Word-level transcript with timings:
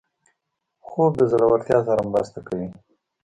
خوب 0.87 1.11
د 1.19 1.23
زړورتیا 1.31 1.77
سره 1.87 2.01
مرسته 2.13 2.39
کوي 2.47 2.67